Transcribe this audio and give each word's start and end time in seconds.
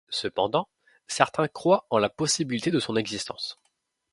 Cependant, 0.09 0.67
certains 1.05 1.47
croient 1.47 1.85
en 1.91 1.99
la 1.99 2.09
possibilité 2.09 2.71
de 2.71 2.79
son 2.79 2.95
existence. 2.95 3.59